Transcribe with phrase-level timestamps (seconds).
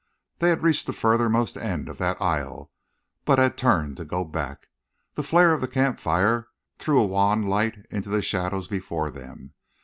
[0.39, 2.71] They had reached the furthermost end of that aisle,
[3.23, 4.65] but had turned to go back.
[5.13, 6.47] The flare of the camp fire
[6.79, 9.53] threw a wan light into the shadows before them.